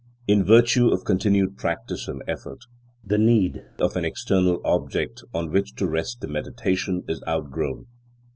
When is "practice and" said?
1.59-2.23